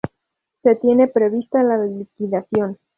Se 0.63 0.73
tiene 0.77 1.09
prevista 1.09 1.61
la 1.61 1.77
liquidación. 1.77 2.79